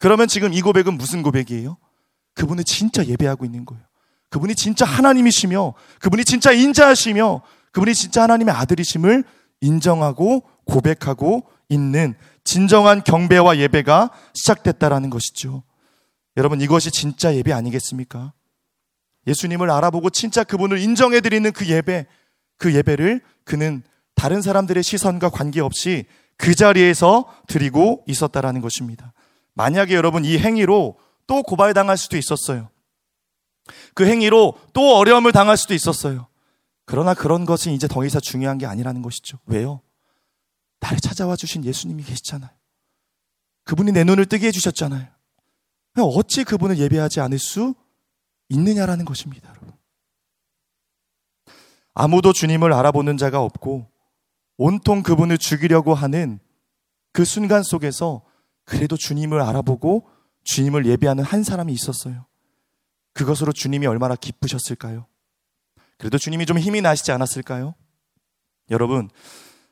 그러면 0.00 0.26
지금 0.26 0.52
이 0.52 0.60
고백은 0.60 0.98
무슨 0.98 1.22
고백이에요? 1.22 1.76
그분을 2.34 2.64
진짜 2.64 3.06
예배하고 3.06 3.44
있는 3.44 3.64
거예요. 3.64 3.84
그분이 4.34 4.56
진짜 4.56 4.84
하나님이시며, 4.84 5.74
그분이 6.00 6.24
진짜 6.24 6.50
인자하시며, 6.50 7.42
그분이 7.70 7.94
진짜 7.94 8.24
하나님의 8.24 8.52
아들이심을 8.52 9.22
인정하고 9.60 10.42
고백하고 10.64 11.44
있는 11.68 12.16
진정한 12.42 13.04
경배와 13.04 13.58
예배가 13.58 14.10
시작됐다라는 14.32 15.10
것이죠. 15.10 15.62
여러분 16.36 16.60
이것이 16.60 16.90
진짜 16.90 17.32
예배 17.32 17.52
아니겠습니까? 17.52 18.32
예수님을 19.28 19.70
알아보고 19.70 20.10
진짜 20.10 20.42
그분을 20.42 20.80
인정해 20.80 21.20
드리는 21.20 21.52
그 21.52 21.68
예배, 21.68 22.06
그 22.58 22.74
예배를 22.74 23.20
그는 23.44 23.84
다른 24.16 24.42
사람들의 24.42 24.82
시선과 24.82 25.28
관계없이 25.28 26.06
그 26.36 26.56
자리에서 26.56 27.32
드리고 27.46 28.02
있었다라는 28.08 28.62
것입니다. 28.62 29.12
만약에 29.54 29.94
여러분 29.94 30.24
이 30.24 30.38
행위로 30.38 30.98
또 31.28 31.42
고발당할 31.44 31.96
수도 31.96 32.16
있었어요. 32.16 32.73
그 33.94 34.06
행위로 34.06 34.54
또 34.72 34.96
어려움을 34.96 35.32
당할 35.32 35.56
수도 35.56 35.74
있었어요. 35.74 36.28
그러나 36.84 37.14
그런 37.14 37.44
것은 37.46 37.72
이제 37.72 37.88
더 37.88 38.04
이상 38.04 38.20
중요한 38.20 38.58
게 38.58 38.66
아니라는 38.66 39.02
것이죠. 39.02 39.38
왜요? 39.46 39.80
나를 40.80 41.00
찾아와 41.00 41.34
주신 41.36 41.64
예수님이 41.64 42.02
계시잖아요. 42.02 42.50
그분이 43.64 43.92
내 43.92 44.04
눈을 44.04 44.26
뜨게 44.26 44.48
해주셨잖아요. 44.48 45.08
어찌 45.96 46.44
그분을 46.44 46.78
예배하지 46.78 47.20
않을 47.20 47.38
수 47.38 47.74
있느냐라는 48.50 49.04
것입니다, 49.04 49.48
여러분. 49.48 49.72
아무도 51.94 52.32
주님을 52.32 52.72
알아보는 52.72 53.16
자가 53.16 53.40
없고 53.40 53.88
온통 54.56 55.02
그분을 55.02 55.38
죽이려고 55.38 55.94
하는 55.94 56.40
그 57.12 57.24
순간 57.24 57.62
속에서 57.62 58.22
그래도 58.64 58.96
주님을 58.96 59.40
알아보고 59.40 60.06
주님을 60.42 60.86
예배하는 60.86 61.24
한 61.24 61.44
사람이 61.44 61.72
있었어요. 61.72 62.26
그것으로 63.14 63.52
주님이 63.52 63.86
얼마나 63.86 64.16
기쁘셨을까요? 64.16 65.06
그래도 65.96 66.18
주님이 66.18 66.46
좀 66.46 66.58
힘이 66.58 66.80
나시지 66.80 67.12
않았을까요? 67.12 67.74
여러분, 68.70 69.08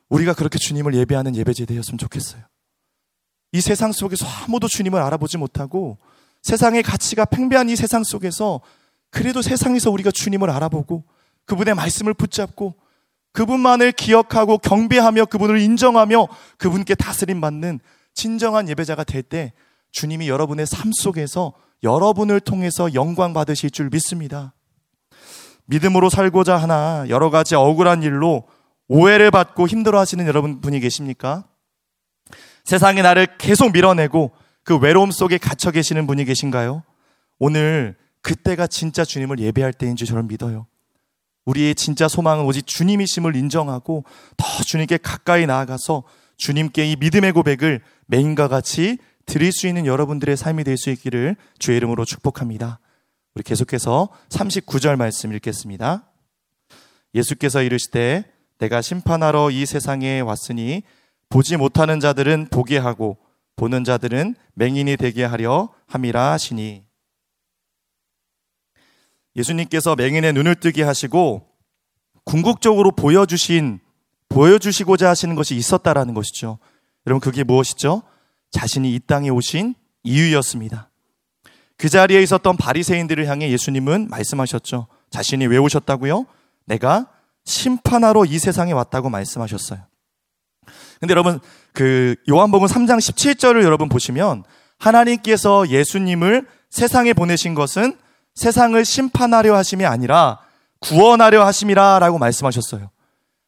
우리가 0.09 0.35
그렇게 0.35 0.59
주님을 0.59 0.95
예배하는 0.95 1.37
예배제 1.37 1.67
되었으면 1.67 1.99
좋겠어요. 1.99 2.43
이 3.53 3.61
세상 3.61 3.93
속에서 3.93 4.27
아무도 4.27 4.69
주님을 4.69 5.01
알아보지 5.01 5.37
못하고 5.37 5.99
세상의 6.43 6.83
가치가 6.83 7.25
팽배한 7.25 7.69
이 7.69 7.77
세상 7.77 8.03
속에서 8.03 8.61
그래도 9.11 9.43
세상에서 9.43 9.91
우리가 9.91 10.11
주님을 10.11 10.49
알아보고 10.51 11.05
그분의 11.45 11.75
말씀을 11.75 12.15
붙잡고 12.15 12.75
그분만을 13.33 13.93
기억하고 13.93 14.59
경배하며 14.59 15.27
그분을 15.27 15.61
인정하며 15.61 16.29
그분께 16.59 16.95
다스림 16.95 17.41
받는 17.41 17.81
진정한 18.15 18.69
예배자가 18.69 19.05
될 19.05 19.23
때 19.23 19.53
주님이 19.93 20.29
여러분의 20.29 20.67
삶 20.67 20.91
속에서 20.93 21.53
여러분을 21.83 22.41
통해서 22.41 22.93
영광 22.95 23.33
받으실 23.33 23.71
줄 23.71 23.89
믿습니다. 23.91 24.55
믿음으로 25.67 26.11
살고자 26.11 26.57
하나 26.57 27.05
여러 27.09 27.31
가지 27.31 27.55
억울한 27.55 28.03
일로 28.03 28.45
오해를 28.89 29.31
받고 29.31 29.69
힘들어 29.69 29.99
하시는 29.99 30.27
여러분 30.27 30.61
분이 30.61 30.81
계십니까? 30.81 31.45
세상이 32.65 33.03
나를 33.03 33.39
계속 33.39 33.73
밀어내고 33.73 34.33
그 34.65 34.77
외로움 34.77 35.11
속에 35.11 35.39
갇혀 35.39 35.71
계시는 35.71 36.07
분이 36.07 36.25
계신가요? 36.25 36.83
오늘 37.39 37.97
그때가 38.21 38.67
진짜 38.67 39.05
주님을 39.05 39.41
예배할 39.41 39.73
때인 39.73 39.97
줄 39.97 40.07
저는 40.07 40.29
믿어요. 40.29 40.67
우리의 41.45 41.75
진짜 41.75 42.07
소망은 42.07 42.45
오직 42.45 42.67
주님이심을 42.67 43.35
인정하고 43.35 44.05
더 44.37 44.63
주님께 44.63 44.99
가까이 44.99 45.47
나아가서 45.47 46.05
주님께 46.37 46.93
이 46.93 46.97
믿음의 46.97 47.33
고백을 47.33 47.81
맹인과 48.07 48.49
같이 48.49 48.99
드릴 49.27 49.53
수 49.53 49.67
있는 49.67 49.87
여러분들의 49.87 50.37
삶이 50.37 50.65
될 50.65 50.77
수 50.77 50.91
있기를 50.91 51.37
주의 51.59 51.77
이름으로 51.77 52.05
축복합니다. 52.05 52.81
우리 53.35 53.43
계속해서 53.43 54.09
39절 54.29 54.97
말씀 54.97 55.33
읽겠습니다. 55.33 56.11
예수께서 57.15 57.63
이르시되 57.63 58.25
내가 58.59 58.81
심판하러 58.81 59.51
이 59.51 59.67
세상에 59.67 60.21
왔으니 60.21 60.83
보지 61.29 61.57
못하는 61.57 62.01
자들은 62.01 62.49
보게 62.51 62.79
하고 62.79 63.19
보는 63.57 63.85
자들은 63.85 64.35
맹인이 64.55 64.97
되게 64.97 65.25
하려 65.25 65.71
함이라 65.87 66.33
하시니 66.33 66.85
예수님께서 69.37 69.95
맹인의 69.97 70.33
눈을 70.35 70.57
뜨게 70.57 70.83
하시고 70.83 71.49
궁극적으로 72.25 72.93
보여주신 72.93 73.81
보여주시고자 74.29 75.09
하시는 75.09 75.35
것이 75.35 75.57
있었다라는 75.57 76.15
것이죠. 76.15 76.59
여러분 77.07 77.21
그게 77.21 77.45
무엇이죠? 77.45 78.03
자신이 78.53 78.95
이 78.95 79.01
땅에 79.01 79.29
오신 79.29 79.75
이유였습니다. 80.05 80.91
그 81.77 81.89
자리에 81.89 82.23
있었던 82.23 82.57
바리새인들을 82.57 83.27
향해 83.27 83.51
예수님은 83.51 84.09
말씀하셨죠. 84.09 84.87
자신이 85.11 85.47
왜 85.47 85.57
오셨다고요? 85.57 86.27
내가 86.67 87.09
심판하러 87.45 88.25
이 88.25 88.39
세상에 88.39 88.73
왔다고 88.73 89.11
말씀하셨어요. 89.11 89.81
근데 91.01 91.11
여러분 91.11 91.41
그 91.73 92.15
요한복음 92.31 92.69
3장 92.69 92.99
17절을 92.99 93.65
여러분 93.65 93.89
보시면 93.89 94.45
하나님께서 94.79 95.69
예수님을 95.69 96.47
세상에 96.71 97.13
보내신 97.13 97.55
것은 97.55 97.97
세상을 98.35 98.83
심판하려 98.85 99.57
하심이 99.57 99.85
아니라 99.85 100.39
구원하려 100.81 101.45
하심이라라고 101.45 102.19
말씀하셨어요. 102.19 102.91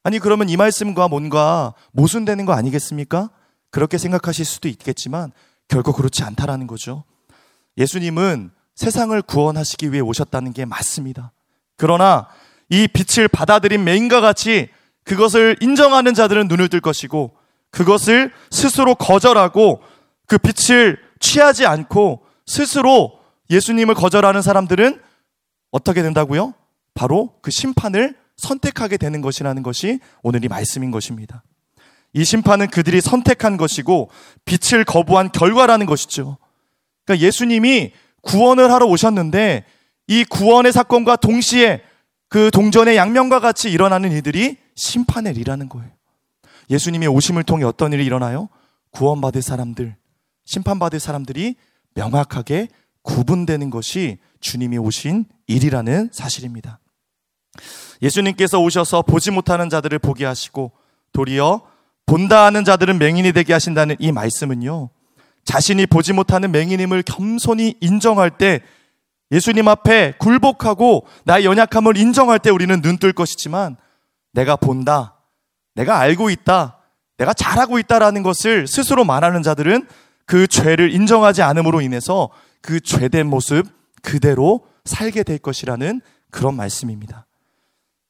아니 0.02 0.18
그러면 0.18 0.48
이 0.48 0.56
말씀과 0.56 1.08
뭔가 1.08 1.74
모순되는 1.92 2.44
거 2.44 2.52
아니겠습니까? 2.52 3.30
그렇게 3.74 3.98
생각하실 3.98 4.44
수도 4.44 4.68
있겠지만 4.68 5.32
결코 5.66 5.92
그렇지 5.92 6.22
않다라는 6.22 6.68
거죠. 6.68 7.02
예수님은 7.76 8.52
세상을 8.76 9.20
구원하시기 9.22 9.90
위해 9.90 10.00
오셨다는 10.00 10.52
게 10.52 10.64
맞습니다. 10.64 11.32
그러나 11.76 12.28
이 12.68 12.86
빛을 12.86 13.26
받아들인 13.26 13.82
맹인과 13.82 14.20
같이 14.20 14.68
그것을 15.02 15.56
인정하는 15.60 16.14
자들은 16.14 16.46
눈을 16.46 16.68
뜰 16.68 16.80
것이고 16.80 17.34
그것을 17.72 18.32
스스로 18.52 18.94
거절하고 18.94 19.82
그 20.28 20.38
빛을 20.38 20.96
취하지 21.18 21.66
않고 21.66 22.24
스스로 22.46 23.18
예수님을 23.50 23.96
거절하는 23.96 24.40
사람들은 24.40 25.02
어떻게 25.72 26.00
된다고요? 26.00 26.54
바로 26.94 27.34
그 27.42 27.50
심판을 27.50 28.14
선택하게 28.36 28.98
되는 28.98 29.20
것이라는 29.20 29.64
것이 29.64 29.98
오늘 30.22 30.44
이 30.44 30.48
말씀인 30.48 30.92
것입니다. 30.92 31.42
이 32.14 32.24
심판은 32.24 32.68
그들이 32.68 33.00
선택한 33.00 33.56
것이고 33.56 34.10
빛을 34.44 34.84
거부한 34.84 35.32
결과라는 35.32 35.86
것이죠. 35.86 36.38
그러니까 37.04 37.26
예수님이 37.26 37.92
구원을 38.22 38.72
하러 38.72 38.86
오셨는데 38.86 39.64
이 40.06 40.24
구원의 40.24 40.72
사건과 40.72 41.16
동시에 41.16 41.82
그 42.28 42.50
동전의 42.50 42.96
양면과 42.96 43.40
같이 43.40 43.70
일어나는 43.70 44.12
이들이 44.12 44.56
심판의 44.74 45.34
일이라는 45.34 45.68
거예요. 45.68 45.90
예수님의 46.70 47.08
오심을 47.08 47.42
통해 47.42 47.64
어떤 47.64 47.92
일이 47.92 48.04
일어나요? 48.04 48.48
구원받을 48.90 49.42
사람들, 49.42 49.96
심판받을 50.44 51.00
사람들이 51.00 51.56
명확하게 51.94 52.68
구분되는 53.02 53.70
것이 53.70 54.18
주님이 54.40 54.78
오신 54.78 55.26
일이라는 55.46 56.10
사실입니다. 56.12 56.80
예수님께서 58.02 58.60
오셔서 58.60 59.02
보지 59.02 59.30
못하는 59.30 59.68
자들을 59.68 59.98
보게 59.98 60.24
하시고 60.24 60.72
도리어 61.12 61.62
본다 62.06 62.44
하는 62.44 62.64
자들은 62.64 62.98
맹인이 62.98 63.32
되게 63.32 63.52
하신다는 63.52 63.96
이 63.98 64.12
말씀은요. 64.12 64.90
자신이 65.44 65.86
보지 65.86 66.12
못하는 66.12 66.52
맹인임을 66.52 67.02
겸손히 67.02 67.76
인정할 67.80 68.30
때 68.30 68.60
예수님 69.30 69.68
앞에 69.68 70.14
굴복하고 70.18 71.06
나의 71.24 71.44
연약함을 71.44 71.96
인정할 71.96 72.38
때 72.38 72.50
우리는 72.50 72.80
눈뜰 72.80 73.12
것이지만 73.12 73.76
내가 74.32 74.56
본다. 74.56 75.16
내가 75.74 75.98
알고 75.98 76.30
있다. 76.30 76.78
내가 77.18 77.32
잘하고 77.32 77.78
있다라는 77.78 78.22
것을 78.22 78.66
스스로 78.66 79.04
말하는 79.04 79.42
자들은 79.42 79.86
그 80.26 80.46
죄를 80.46 80.92
인정하지 80.92 81.42
않음으로 81.42 81.80
인해서 81.80 82.30
그 82.60 82.80
죄된 82.80 83.26
모습 83.26 83.66
그대로 84.02 84.66
살게 84.84 85.22
될 85.22 85.38
것이라는 85.38 86.00
그런 86.30 86.56
말씀입니다. 86.56 87.26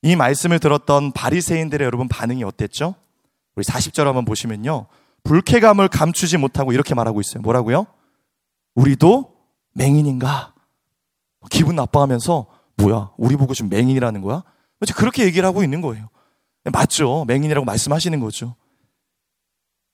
이 0.03 0.16
말씀을 0.16 0.59
들었던 0.59 1.12
바리새인들의 1.12 1.85
여러분 1.85 2.09
반응이 2.09 2.45
어땠죠? 2.45 2.95
우리 3.57 3.64
40절 3.64 4.05
한번 4.05 4.25
보시면요. 4.25 4.87
불쾌감을 5.23 5.88
감추지 5.88 6.37
못하고 6.37 6.73
이렇게 6.73 6.95
말하고 6.95 7.21
있어요. 7.21 7.43
뭐라고요? 7.43 7.87
우리도 8.75 9.35
맹인인가? 9.75 10.55
기분 11.51 11.77
나빠하면서 11.77 12.47
뭐야? 12.77 13.12
우리 13.17 13.37
보고 13.37 13.55
지금 13.55 13.71
맹인이라는 13.71 14.21
거야? 14.23 14.43
그렇게 14.97 15.25
얘기를 15.25 15.47
하고 15.47 15.62
있는 15.62 15.81
거예요. 15.81 16.09
맞죠. 16.73 17.25
맹인이라고 17.27 17.64
말씀하시는 17.64 18.19
거죠. 18.21 18.57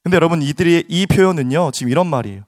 근데 0.03 0.16
여러분 0.16 0.42
이들의 0.42 0.85
이 0.88 1.07
표현은요. 1.07 1.70
지금 1.73 1.90
이런 1.90 2.07
말이에요. 2.07 2.44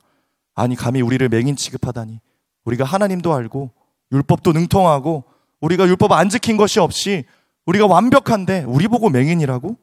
아니 0.54 0.74
감히 0.74 1.02
우리를 1.02 1.28
맹인 1.28 1.56
취급하다니. 1.56 2.20
우리가 2.64 2.84
하나님도 2.84 3.32
알고 3.32 3.70
율법도 4.12 4.52
능통하고 4.52 5.24
우리가 5.60 5.86
율법 5.86 6.12
안 6.12 6.28
지킨 6.28 6.56
것이 6.56 6.80
없이 6.80 7.24
우리가 7.66 7.86
완벽한데 7.86 8.64
우리 8.66 8.88
보고 8.88 9.08
맹인이라고? 9.08 9.76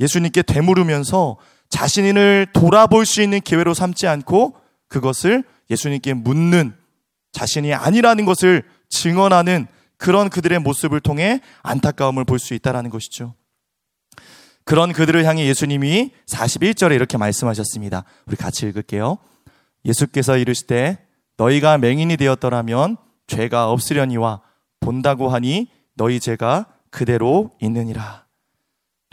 예수님께 0.00 0.42
되물으면서 0.42 1.36
자신을 1.68 2.48
돌아볼 2.52 3.06
수 3.06 3.22
있는 3.22 3.40
기회로 3.40 3.74
삼지 3.74 4.06
않고 4.06 4.54
그것을 4.88 5.44
예수님께 5.70 6.14
묻는 6.14 6.74
자신이 7.32 7.72
아니라는 7.72 8.24
것을 8.24 8.62
증언하는 8.90 9.66
그런 9.96 10.28
그들의 10.28 10.58
모습을 10.58 11.00
통해 11.00 11.40
안타까움을 11.62 12.24
볼 12.24 12.38
수 12.38 12.54
있다라는 12.54 12.90
것이죠. 12.90 13.34
그런 14.64 14.92
그들을 14.92 15.24
향해 15.24 15.46
예수님이 15.46 16.12
41절에 16.28 16.94
이렇게 16.94 17.16
말씀하셨습니다. 17.18 18.04
우리 18.26 18.36
같이 18.36 18.66
읽을게요. 18.66 19.18
예수께서 19.84 20.36
이르시되 20.36 20.98
너희가 21.36 21.78
맹인이 21.78 22.16
되었더라면 22.16 22.96
죄가 23.26 23.70
없으려니와 23.70 24.42
본다고 24.80 25.28
하니 25.28 25.68
너희 25.94 26.20
죄가 26.20 26.66
그대로 26.90 27.50
있느니라. 27.60 28.26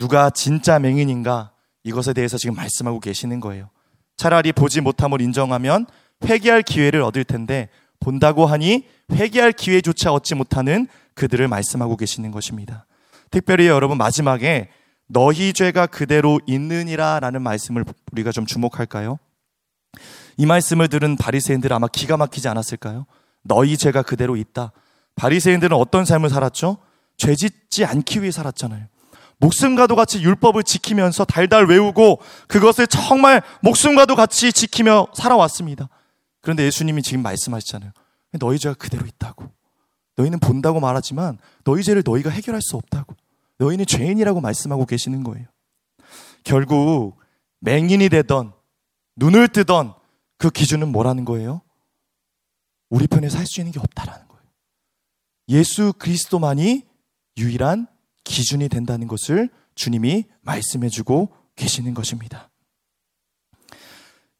누가 0.00 0.30
진짜 0.30 0.78
맹인인가 0.78 1.52
이것에 1.84 2.14
대해서 2.14 2.38
지금 2.38 2.56
말씀하고 2.56 3.00
계시는 3.00 3.38
거예요. 3.38 3.68
차라리 4.16 4.50
보지 4.50 4.80
못함을 4.80 5.20
인정하면 5.20 5.84
회개할 6.24 6.62
기회를 6.62 7.02
얻을 7.02 7.24
텐데 7.24 7.68
본다고 8.00 8.46
하니 8.46 8.86
회개할 9.12 9.52
기회조차 9.52 10.10
얻지 10.10 10.36
못하는 10.36 10.88
그들을 11.14 11.46
말씀하고 11.48 11.98
계시는 11.98 12.30
것입니다. 12.30 12.86
특별히 13.30 13.66
여러분 13.66 13.98
마지막에 13.98 14.70
너희 15.06 15.52
죄가 15.52 15.86
그대로 15.86 16.40
있느니라 16.46 17.20
라는 17.20 17.42
말씀을 17.42 17.84
우리가 18.12 18.32
좀 18.32 18.46
주목할까요? 18.46 19.18
이 20.38 20.46
말씀을 20.46 20.88
들은 20.88 21.16
바리새인들 21.16 21.74
아마 21.74 21.88
기가 21.88 22.16
막히지 22.16 22.48
않았을까요? 22.48 23.04
너희 23.42 23.76
죄가 23.76 24.00
그대로 24.00 24.36
있다. 24.36 24.72
바리새인들은 25.16 25.76
어떤 25.76 26.06
삶을 26.06 26.30
살았죠? 26.30 26.78
죄 27.18 27.34
짓지 27.34 27.84
않기 27.84 28.22
위해 28.22 28.30
살았잖아요. 28.30 28.86
목숨과도 29.40 29.96
같이 29.96 30.22
율법을 30.22 30.62
지키면서 30.62 31.24
달달 31.24 31.66
외우고 31.66 32.20
그것을 32.46 32.86
정말 32.86 33.42
목숨과도 33.62 34.14
같이 34.14 34.52
지키며 34.52 35.08
살아왔습니다. 35.14 35.88
그런데 36.42 36.64
예수님이 36.64 37.02
지금 37.02 37.22
말씀하시잖아요. 37.22 37.90
너희 38.38 38.58
죄가 38.58 38.74
그대로 38.74 39.06
있다고. 39.06 39.50
너희는 40.16 40.38
본다고 40.38 40.78
말하지만 40.80 41.38
너희 41.64 41.82
죄를 41.82 42.02
너희가 42.04 42.30
해결할 42.30 42.60
수 42.62 42.76
없다고. 42.76 43.16
너희는 43.58 43.86
죄인이라고 43.86 44.40
말씀하고 44.40 44.86
계시는 44.86 45.24
거예요. 45.24 45.46
결국 46.44 47.16
맹인이 47.60 48.08
되던 48.08 48.52
눈을 49.16 49.48
뜨던 49.48 49.94
그 50.38 50.50
기준은 50.50 50.88
뭐라는 50.88 51.24
거예요? 51.24 51.62
우리 52.88 53.06
편에 53.06 53.28
살 53.28 53.46
수 53.46 53.60
있는 53.60 53.72
게 53.72 53.80
없다라는 53.80 54.28
거예요. 54.28 54.42
예수 55.48 55.92
그리스도만이 55.98 56.86
유일한 57.38 57.86
기준이 58.30 58.68
된다는 58.68 59.08
것을 59.08 59.50
주님이 59.74 60.24
말씀해 60.42 60.88
주고 60.88 61.30
계시는 61.56 61.94
것입니다. 61.94 62.48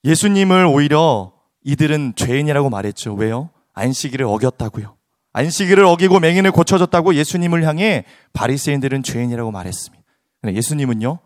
예수님을 0.04 0.64
오히려 0.64 1.32
이들은 1.64 2.14
죄인이라고 2.14 2.70
말했죠. 2.70 3.14
왜요? 3.14 3.50
안식일을 3.74 4.24
어겼다고요. 4.26 4.96
안식일을 5.32 5.84
어기고 5.84 6.20
맹인을 6.20 6.52
고쳐줬다고 6.52 7.16
예수님을 7.16 7.64
향해 7.64 8.04
바리새인들은 8.32 9.02
죄인이라고 9.02 9.50
말했습니다. 9.50 10.04
예수님은요. 10.46 11.18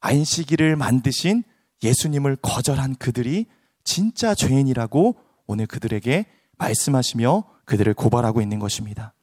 안식일을 0.00 0.74
만드신 0.76 1.44
예수님을 1.82 2.36
거절한 2.42 2.96
그들이 2.96 3.46
진짜 3.84 4.34
죄인이라고 4.34 5.16
오늘 5.46 5.66
그들에게 5.66 6.26
말씀하시며 6.58 7.44
그들을 7.64 7.94
고발하고 7.94 8.42
있는 8.42 8.58
것입니다. 8.58 9.14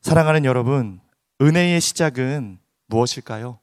사랑하는 0.00 0.44
여러분, 0.44 1.01
은혜의 1.42 1.80
시작은 1.80 2.60
무엇일까요? 2.86 3.58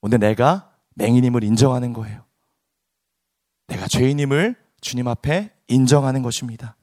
오늘 0.00 0.20
내가 0.20 0.72
맹인임을 0.94 1.42
인정하는 1.42 1.92
거예요. 1.92 2.24
내가 3.66 3.88
죄인임을 3.88 4.54
주님 4.80 5.08
앞에 5.08 5.52
인정하는 5.66 6.22
것입니다. 6.22 6.76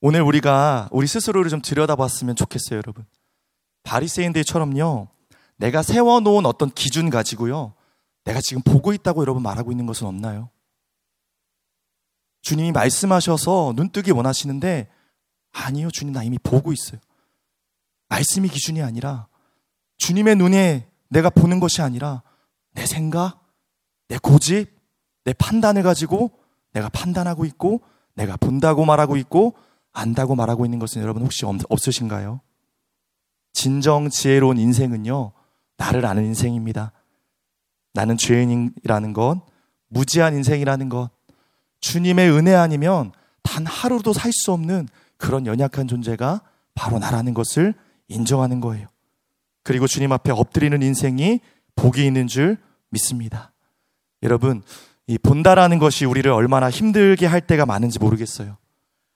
오늘 0.00 0.22
우리가 0.22 0.88
우리 0.92 1.06
스스로를 1.06 1.50
좀 1.50 1.60
들여다봤으면 1.60 2.36
좋겠어요, 2.36 2.78
여러분. 2.78 3.04
바리새인들처럼요. 3.82 5.08
내가 5.56 5.82
세워놓은 5.82 6.46
어떤 6.46 6.70
기준 6.70 7.10
가지고요. 7.10 7.74
내가 8.24 8.40
지금 8.40 8.62
보고 8.62 8.94
있다고 8.94 9.20
여러분 9.20 9.42
말하고 9.42 9.70
있는 9.70 9.84
것은 9.84 10.06
없나요? 10.06 10.48
주님이 12.40 12.72
말씀하셔서 12.72 13.74
눈뜨기 13.76 14.10
원하시는데 14.10 14.88
아니요, 15.52 15.90
주님 15.90 16.14
나 16.14 16.22
이미 16.22 16.38
보고 16.38 16.72
있어요. 16.72 16.98
말씀이 18.08 18.48
기준이 18.48 18.82
아니라 18.82 19.28
주님의 19.98 20.36
눈에 20.36 20.88
내가 21.08 21.30
보는 21.30 21.60
것이 21.60 21.82
아니라 21.82 22.22
내 22.72 22.86
생각, 22.86 23.44
내 24.08 24.18
고집, 24.18 24.70
내 25.24 25.32
판단을 25.32 25.82
가지고 25.82 26.30
내가 26.72 26.88
판단하고 26.88 27.44
있고 27.44 27.80
내가 28.14 28.36
본다고 28.36 28.84
말하고 28.84 29.16
있고 29.16 29.54
안다고 29.92 30.34
말하고 30.34 30.64
있는 30.64 30.78
것은 30.78 31.02
여러분 31.02 31.22
혹시 31.22 31.44
없으신가요? 31.46 32.40
진정 33.52 34.10
지혜로운 34.10 34.58
인생은요, 34.58 35.32
나를 35.76 36.04
아는 36.04 36.24
인생입니다. 36.24 36.92
나는 37.92 38.16
죄인이라는 38.16 39.12
것, 39.12 39.40
무지한 39.88 40.34
인생이라는 40.34 40.88
것, 40.88 41.10
주님의 41.80 42.30
은혜 42.32 42.54
아니면 42.54 43.12
단 43.42 43.64
하루도 43.66 44.12
살 44.12 44.32
수 44.32 44.52
없는 44.52 44.88
그런 45.16 45.46
연약한 45.46 45.86
존재가 45.86 46.42
바로 46.74 46.98
나라는 46.98 47.34
것을 47.34 47.74
인정하는 48.08 48.60
거예요. 48.60 48.88
그리고 49.62 49.86
주님 49.86 50.12
앞에 50.12 50.30
엎드리는 50.30 50.80
인생이 50.82 51.40
복이 51.76 52.04
있는 52.04 52.26
줄 52.26 52.58
믿습니다. 52.90 53.52
여러분, 54.22 54.62
이 55.06 55.18
본다라는 55.18 55.78
것이 55.78 56.04
우리를 56.04 56.30
얼마나 56.30 56.70
힘들게 56.70 57.26
할 57.26 57.40
때가 57.40 57.66
많은지 57.66 57.98
모르겠어요. 57.98 58.56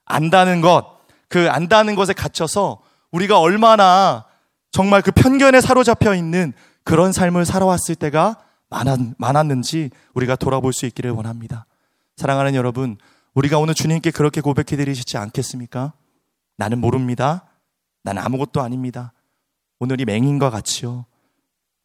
안다는 0.05 0.61
것, 0.61 0.98
그 1.29 1.51
안다는 1.51 1.94
것에 1.94 2.12
갇혀서 2.12 2.81
우리가 3.11 3.40
얼마나 3.40 4.24
정말 4.70 5.03
그 5.03 5.11
편견에 5.12 5.61
사로잡혀 5.61 6.14
있는 6.14 6.53
그런 6.85 7.12
삶을 7.12 7.44
살아왔을 7.44 7.94
때가 7.94 8.37
많았, 8.70 9.46
는지 9.46 9.90
우리가 10.14 10.37
돌아볼 10.37 10.72
수 10.72 10.87
있기를 10.87 11.11
원합니다. 11.11 11.66
사랑하는 12.16 12.55
여러분, 12.55 12.98
우리가 13.35 13.59
오늘 13.59 13.74
주님께 13.74 14.11
그렇게 14.11 14.40
고백해 14.40 14.77
드리시지 14.77 15.16
않겠습니까? 15.16 15.92
나는 16.57 16.81
모릅니다. 16.81 17.47
나는 18.02 18.22
아무것도 18.22 18.61
아닙니다. 18.61 19.12
오늘 19.78 20.00
이 20.00 20.04
맹인과 20.04 20.50
같이요. 20.50 21.06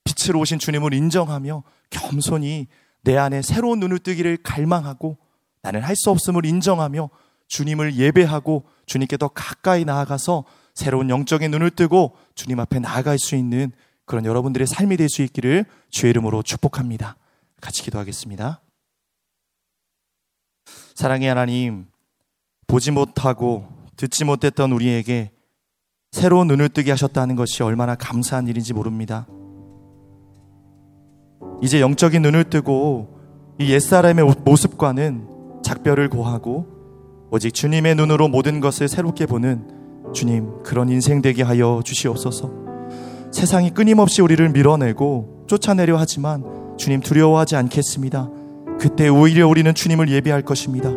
빛으로 0.04 0.40
오신 0.40 0.60
주님을 0.60 0.94
인정하며 0.94 1.64
겸손히 1.90 2.68
내 3.04 3.18
안에 3.18 3.42
새로운 3.42 3.80
눈을 3.80 4.00
뜨기를 4.00 4.38
갈망하고 4.38 5.18
나는 5.62 5.82
할 5.82 5.96
수 5.96 6.10
없음을 6.10 6.46
인정하며 6.46 7.10
주님을 7.48 7.96
예배하고 7.96 8.66
주님께 8.86 9.18
더 9.18 9.28
가까이 9.28 9.86
나아가서 9.86 10.46
새로운 10.74 11.10
영적인 11.10 11.52
눈을 11.52 11.72
뜨고 11.72 12.16
주님 12.36 12.60
앞에 12.60 12.80
나아갈 12.80 13.20
수 13.20 13.36
있는 13.36 13.72
그런 14.06 14.26
여러분들의 14.26 14.68
삶이 14.68 14.98
될 14.98 15.08
수 15.08 15.22
있기를 15.22 15.66
주의 15.90 16.10
이름으로 16.10 16.42
축복합니다. 16.44 17.16
같이 17.62 17.84
기도하겠습니다. 17.84 18.62
사랑의 20.96 21.28
하나님, 21.28 21.88
보지 22.68 22.92
못하고 22.92 23.68
듣지 23.96 24.26
못했던 24.26 24.72
우리에게 24.72 25.32
새로운 26.14 26.48
눈을 26.48 26.70
뜨게 26.70 26.92
하셨다는 26.92 27.36
것이 27.36 27.64
얼마나 27.64 27.96
감사한 27.96 28.48
일인지 28.48 28.72
모릅니다. 28.72 29.26
이제 31.60 31.82
영적인 31.82 32.22
눈을 32.22 32.52
뜨고 32.52 33.18
이 33.58 33.72
옛사람의 33.72 34.24
모습과는 34.46 35.28
작별을 35.64 36.10
고하고 36.10 36.68
오직 37.32 37.52
주님의 37.52 37.96
눈으로 37.96 38.28
모든 38.28 38.60
것을 38.60 38.88
새롭게 38.88 39.26
보는 39.26 40.14
주님 40.14 40.62
그런 40.62 40.90
인생 40.90 41.24
되게 41.24 41.42
하여 41.42 41.82
주시옵소서. 41.84 42.52
세상이 43.32 43.72
끊임없이 43.72 44.22
우리를 44.22 44.48
밀어내고 44.50 45.46
쫓아내려 45.48 45.98
하지만 45.98 46.44
주님 46.78 47.00
두려워하지 47.00 47.56
않겠습니다. 47.56 48.30
그때 48.80 49.08
오히려 49.08 49.48
우리는 49.48 49.74
주님을 49.74 50.10
예배할 50.10 50.44
것입니다. 50.44 50.92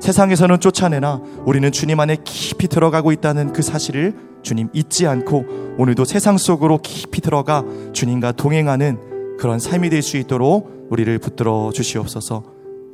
세상에서는 0.00 0.60
쫓아내나 0.60 1.20
우리는 1.44 1.70
주님 1.72 2.00
안에 2.00 2.16
깊이 2.24 2.68
들어가고 2.68 3.12
있다는 3.12 3.52
그 3.52 3.62
사실을 3.62 4.14
주님 4.42 4.68
잊지 4.72 5.06
않고 5.06 5.76
오늘도 5.78 6.04
세상 6.04 6.38
속으로 6.38 6.78
깊이 6.82 7.20
들어가 7.20 7.64
주님과 7.92 8.32
동행하는 8.32 9.36
그런 9.38 9.58
삶이 9.58 9.90
될 9.90 10.02
수 10.02 10.16
있도록 10.16 10.88
우리를 10.90 11.18
붙들어 11.18 11.70
주시옵소서 11.72 12.44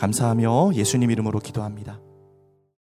감사하며 0.00 0.72
예수님 0.74 1.10
이름으로 1.10 1.38
기도합니다. 1.38 2.00